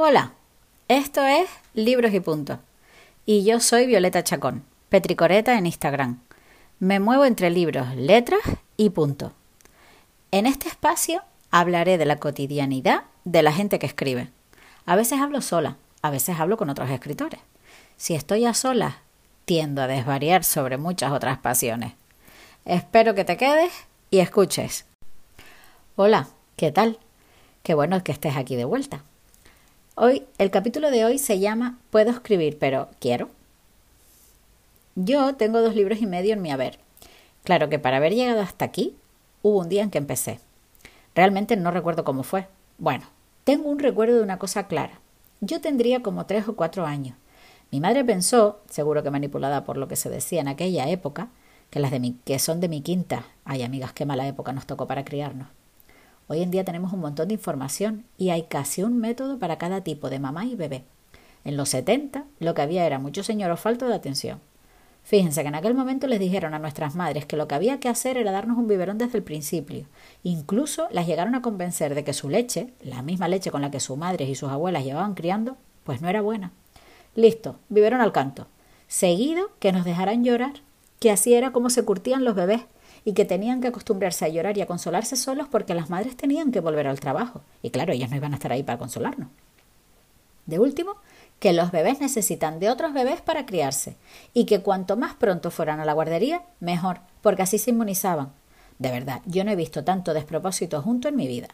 [0.00, 0.30] Hola,
[0.86, 2.60] esto es Libros y Punto.
[3.26, 6.20] Y yo soy Violeta Chacón, Petricoreta en Instagram.
[6.78, 8.42] Me muevo entre libros, letras
[8.76, 9.32] y punto.
[10.30, 14.30] En este espacio hablaré de la cotidianidad de la gente que escribe.
[14.86, 17.40] A veces hablo sola, a veces hablo con otros escritores.
[17.96, 18.98] Si estoy a solas,
[19.46, 21.94] tiendo a desvariar sobre muchas otras pasiones.
[22.64, 23.72] Espero que te quedes
[24.12, 24.86] y escuches.
[25.96, 27.00] Hola, ¿qué tal?
[27.64, 29.02] Qué bueno que estés aquí de vuelta.
[30.00, 33.30] Hoy, el capítulo de hoy se llama Puedo escribir, pero ¿quiero?
[34.94, 36.78] Yo tengo dos libros y medio en mi haber.
[37.42, 38.94] Claro que para haber llegado hasta aquí,
[39.42, 40.38] hubo un día en que empecé.
[41.16, 42.46] Realmente no recuerdo cómo fue.
[42.78, 43.06] Bueno,
[43.42, 45.00] tengo un recuerdo de una cosa clara.
[45.40, 47.16] Yo tendría como tres o cuatro años.
[47.72, 51.30] Mi madre pensó, seguro que manipulada por lo que se decía en aquella época,
[51.70, 53.24] que las de mi, que son de mi quinta.
[53.44, 55.48] Ay, amigas, qué mala época nos tocó para criarnos.
[56.30, 59.80] Hoy en día tenemos un montón de información y hay casi un método para cada
[59.80, 60.84] tipo de mamá y bebé.
[61.44, 64.38] En los 70 lo que había era mucho señor o falta de atención.
[65.04, 67.88] Fíjense que en aquel momento les dijeron a nuestras madres que lo que había que
[67.88, 69.86] hacer era darnos un biberón desde el principio.
[70.22, 73.80] Incluso las llegaron a convencer de que su leche, la misma leche con la que
[73.80, 76.52] sus madres y sus abuelas llevaban criando, pues no era buena.
[77.14, 78.48] Listo, biberón al canto.
[78.86, 80.60] Seguido que nos dejaran llorar,
[81.00, 82.66] que así era como se curtían los bebés
[83.04, 86.52] y que tenían que acostumbrarse a llorar y a consolarse solos porque las madres tenían
[86.52, 87.42] que volver al trabajo.
[87.62, 89.28] Y claro, ellas no iban a estar ahí para consolarnos.
[90.46, 90.96] De último,
[91.40, 93.96] que los bebés necesitan de otros bebés para criarse
[94.34, 98.32] y que cuanto más pronto fueran a la guardería, mejor, porque así se inmunizaban.
[98.78, 101.48] De verdad, yo no he visto tanto despropósito junto en mi vida.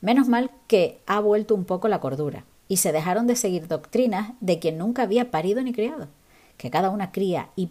[0.00, 4.32] Menos mal que ha vuelto un poco la cordura y se dejaron de seguir doctrinas
[4.40, 6.08] de quien nunca había parido ni criado,
[6.56, 7.70] que cada una cría y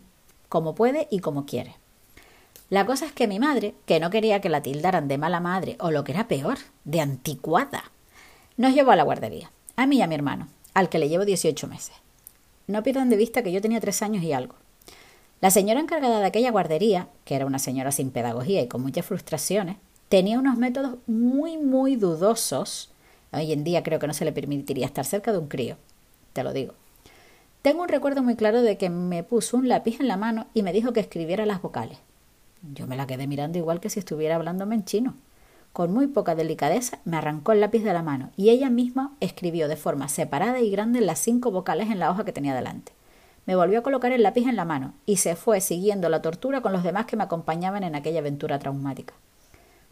[0.49, 1.75] como puede y como quiere.
[2.69, 5.75] La cosa es que mi madre, que no quería que la tildaran de mala madre
[5.79, 7.91] o lo que era peor, de anticuada,
[8.57, 11.25] nos llevó a la guardería, a mí y a mi hermano, al que le llevo
[11.25, 11.95] 18 meses.
[12.67, 14.53] No pierdan de vista que yo tenía tres años y algo.
[15.41, 19.05] La señora encargada de aquella guardería, que era una señora sin pedagogía y con muchas
[19.05, 19.77] frustraciones,
[20.07, 22.91] tenía unos métodos muy, muy dudosos.
[23.31, 25.77] Hoy en día creo que no se le permitiría estar cerca de un crío,
[26.33, 26.75] te lo digo.
[27.63, 30.61] Tengo un recuerdo muy claro de que me puso un lápiz en la mano y
[30.61, 31.97] me dijo que escribiera las vocales.
[32.61, 35.15] Yo me la quedé mirando igual que si estuviera hablándome en chino.
[35.73, 39.67] Con muy poca delicadeza me arrancó el lápiz de la mano y ella misma escribió
[39.67, 42.91] de forma separada y grande las cinco vocales en la hoja que tenía delante.
[43.45, 46.61] Me volvió a colocar el lápiz en la mano y se fue siguiendo la tortura
[46.61, 49.13] con los demás que me acompañaban en aquella aventura traumática.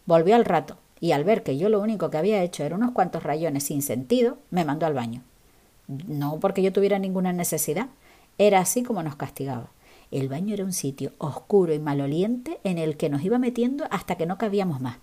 [0.05, 2.91] Volvió al rato y al ver que yo lo único que había hecho era unos
[2.91, 5.21] cuantos rayones sin sentido, me mandó al baño.
[5.87, 7.87] No porque yo tuviera ninguna necesidad,
[8.37, 9.69] era así como nos castigaba.
[10.11, 14.15] El baño era un sitio oscuro y maloliente en el que nos iba metiendo hasta
[14.15, 14.97] que no cabíamos más.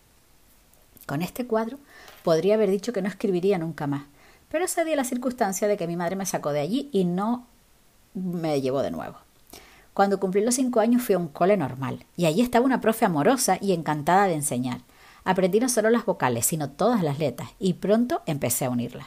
[1.06, 1.78] Con este cuadro
[2.22, 4.04] podría haber dicho que no escribiría nunca más,
[4.48, 7.46] pero se dio la circunstancia de que mi madre me sacó de allí y no
[8.14, 9.16] me llevó de nuevo.
[9.92, 13.04] Cuando cumplí los cinco años fui a un cole normal, y allí estaba una profe
[13.04, 14.80] amorosa y encantada de enseñar.
[15.24, 19.06] Aprendí no solo las vocales, sino todas las letras, y pronto empecé a unirlas.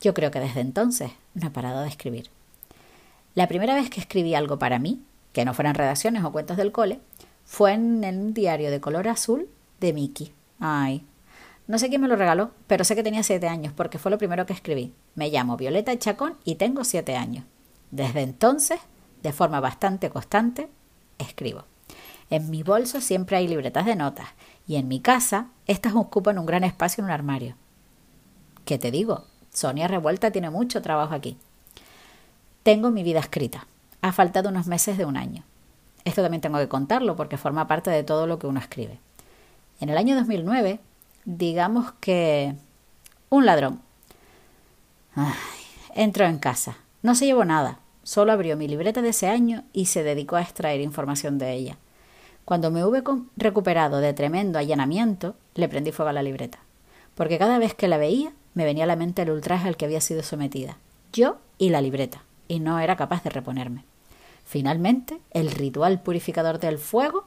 [0.00, 2.30] Yo creo que desde entonces no he parado de escribir.
[3.34, 5.02] La primera vez que escribí algo para mí
[5.32, 7.00] que no fueran redacciones o cuentos del cole,
[7.44, 9.48] fue en un diario de color azul
[9.80, 10.32] de Mickey.
[10.60, 11.04] Ay.
[11.66, 14.18] No sé quién me lo regaló, pero sé que tenía siete años porque fue lo
[14.18, 14.92] primero que escribí.
[15.14, 17.44] Me llamo Violeta Chacón y tengo siete años.
[17.90, 18.80] Desde entonces,
[19.22, 20.68] de forma bastante constante,
[21.18, 21.64] escribo.
[22.30, 24.28] En mi bolso siempre hay libretas de notas
[24.66, 27.56] y en mi casa estas ocupan un gran espacio en un armario.
[28.64, 29.26] ¿Qué te digo?
[29.52, 31.36] Sonia Revuelta tiene mucho trabajo aquí.
[32.62, 33.66] Tengo mi vida escrita
[34.02, 35.44] ha faltado unos meses de un año.
[36.04, 38.98] Esto también tengo que contarlo porque forma parte de todo lo que uno escribe.
[39.80, 40.80] En el año 2009,
[41.24, 42.54] digamos que
[43.30, 43.80] un ladrón
[45.94, 46.76] entró en casa.
[47.02, 50.42] No se llevó nada, solo abrió mi libreta de ese año y se dedicó a
[50.42, 51.76] extraer información de ella.
[52.44, 53.02] Cuando me hube
[53.36, 56.58] recuperado de tremendo allanamiento, le prendí fuego a la libreta,
[57.14, 59.84] porque cada vez que la veía me venía a la mente el ultraje al que
[59.84, 60.76] había sido sometida,
[61.12, 63.84] yo y la libreta, y no era capaz de reponerme.
[64.44, 67.24] Finalmente, el ritual purificador del fuego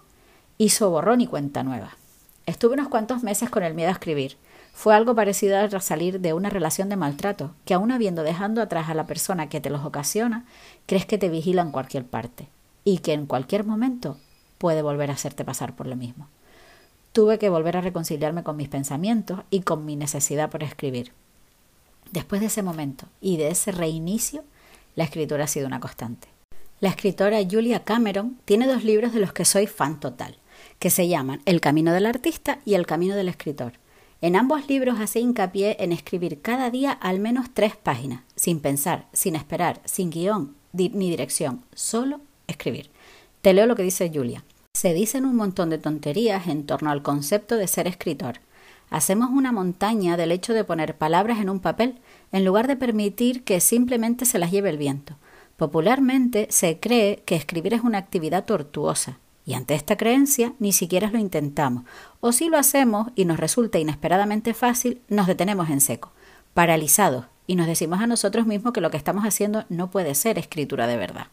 [0.58, 1.98] hizo borrón y cuenta nueva.
[2.46, 4.38] Estuve unos cuantos meses con el miedo a escribir.
[4.74, 8.90] Fue algo parecido a salir de una relación de maltrato, que aun habiendo dejando atrás
[8.90, 10.46] a la persona que te los ocasiona,
[10.86, 12.50] crees que te vigila en cualquier parte
[12.84, 14.18] y que en cualquier momento
[14.58, 16.28] puede volver a hacerte pasar por lo mismo.
[17.14, 21.14] Tuve que volver a reconciliarme con mis pensamientos y con mi necesidad por escribir.
[22.12, 24.44] Después de ese momento y de ese reinicio,
[24.96, 26.35] la escritura ha sido una constante.
[26.82, 30.36] La escritora Julia Cameron tiene dos libros de los que soy fan total,
[30.78, 33.74] que se llaman El camino del artista y El camino del escritor.
[34.20, 39.08] En ambos libros hace hincapié en escribir cada día al menos tres páginas, sin pensar,
[39.14, 42.90] sin esperar, sin guion ni dirección, solo escribir.
[43.42, 44.44] Te leo lo que dice Julia.
[44.74, 48.42] Se dicen un montón de tonterías en torno al concepto de ser escritor.
[48.90, 52.00] Hacemos una montaña del hecho de poner palabras en un papel,
[52.34, 55.16] en lugar de permitir que simplemente se las lleve el viento.
[55.58, 61.10] Popularmente se cree que escribir es una actividad tortuosa, y ante esta creencia ni siquiera
[61.10, 61.86] lo intentamos,
[62.20, 66.12] o si lo hacemos y nos resulta inesperadamente fácil, nos detenemos en seco,
[66.54, 70.38] paralizados, y nos decimos a nosotros mismos que lo que estamos haciendo no puede ser
[70.38, 71.28] escritura de verdad.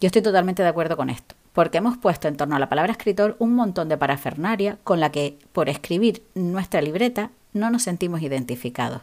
[0.00, 2.92] Yo estoy totalmente de acuerdo con esto, porque hemos puesto en torno a la palabra
[2.92, 8.22] escritor un montón de parafernaria con la que, por escribir nuestra libreta, no nos sentimos
[8.22, 9.02] identificados.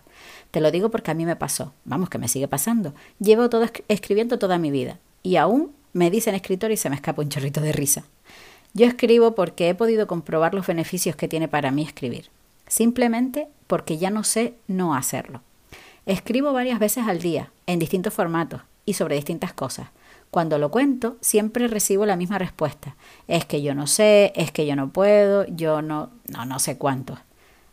[0.52, 2.94] Te lo digo porque a mí me pasó, vamos que me sigue pasando.
[3.20, 7.22] Llevo todo escribiendo toda mi vida y aún me dicen escritor y se me escapa
[7.22, 8.04] un chorrito de risa.
[8.74, 12.30] Yo escribo porque he podido comprobar los beneficios que tiene para mí escribir,
[12.68, 15.42] simplemente porque ya no sé no hacerlo.
[16.06, 19.90] Escribo varias veces al día, en distintos formatos y sobre distintas cosas.
[20.32, 22.96] Cuando lo cuento, siempre recibo la misma respuesta.
[23.28, 26.78] Es que yo no sé, es que yo no puedo, yo no, no, no sé
[26.78, 27.18] cuánto.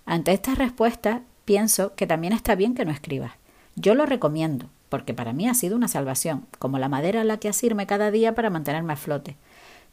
[0.07, 3.33] Ante estas respuestas, pienso que también está bien que no escribas.
[3.75, 7.39] Yo lo recomiendo, porque para mí ha sido una salvación, como la madera a la
[7.39, 9.37] que asirme cada día para mantenerme a flote.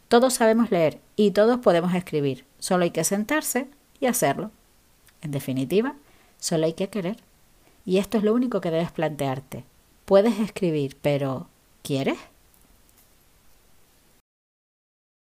[0.07, 3.67] Todos sabemos leer y todos podemos escribir, solo hay que sentarse
[3.99, 4.51] y hacerlo.
[5.21, 5.95] En definitiva,
[6.37, 7.17] solo hay que querer.
[7.85, 9.65] Y esto es lo único que debes plantearte.
[10.05, 11.47] Puedes escribir, pero
[11.81, 12.17] ¿quieres?